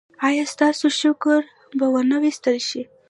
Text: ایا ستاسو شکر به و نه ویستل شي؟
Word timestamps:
ایا 0.27 0.43
ستاسو 0.53 0.85
شکر 1.01 1.39
به 1.77 1.85
و 1.93 1.95
نه 2.11 2.17
ویستل 2.23 2.57
شي؟ 2.67 2.81